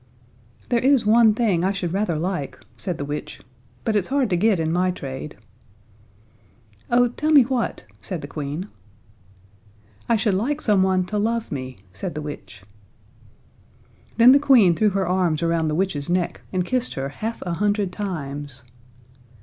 [0.69, 3.39] "There is one thing I should rather like," said the witch,
[3.83, 5.37] "but it's hard to get in my trade."
[6.89, 8.67] "Oh, tell me what," said the Queen.
[10.09, 12.63] "I should like some one to love me," said the witch.
[14.17, 17.53] Then the Queen threw her arms around the witch's neck and kissed her half a
[17.53, 18.63] hundred times.